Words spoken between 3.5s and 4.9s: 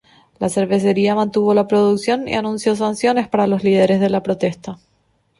líderes de la protesta.